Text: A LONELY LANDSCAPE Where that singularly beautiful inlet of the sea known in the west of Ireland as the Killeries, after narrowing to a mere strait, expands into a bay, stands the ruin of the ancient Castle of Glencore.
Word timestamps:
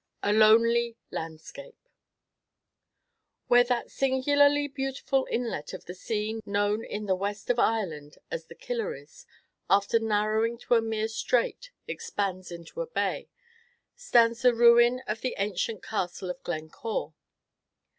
A 0.23 0.33
LONELY 0.33 0.97
LANDSCAPE 1.11 1.77
Where 3.49 3.63
that 3.65 3.91
singularly 3.91 4.67
beautiful 4.67 5.27
inlet 5.29 5.73
of 5.73 5.85
the 5.85 5.93
sea 5.93 6.41
known 6.43 6.83
in 6.83 7.05
the 7.05 7.13
west 7.15 7.51
of 7.51 7.59
Ireland 7.59 8.17
as 8.31 8.47
the 8.47 8.55
Killeries, 8.55 9.27
after 9.69 9.99
narrowing 9.99 10.57
to 10.61 10.73
a 10.73 10.81
mere 10.81 11.07
strait, 11.07 11.69
expands 11.87 12.51
into 12.51 12.81
a 12.81 12.87
bay, 12.87 13.29
stands 13.95 14.41
the 14.41 14.55
ruin 14.55 15.03
of 15.05 15.21
the 15.21 15.35
ancient 15.37 15.83
Castle 15.83 16.31
of 16.31 16.41
Glencore. 16.41 17.13